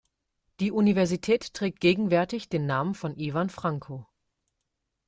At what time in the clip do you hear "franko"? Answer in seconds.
3.51-4.07